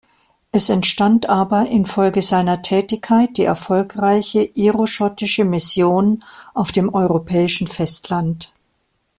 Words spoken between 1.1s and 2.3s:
aber infolge